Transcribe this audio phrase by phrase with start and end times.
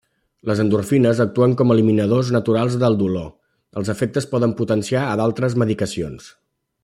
[0.49, 3.29] Les endorfines actuen com eliminadors naturals del dolor,
[3.81, 6.33] els efectes poden potenciar el d'altres medicacions.